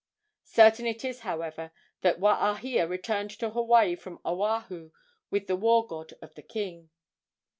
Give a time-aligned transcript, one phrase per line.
[0.49, 1.69] Certain it is, however,
[2.01, 4.89] that Waahia returned to Hawaii from Oahu
[5.29, 6.89] with the war god of the king.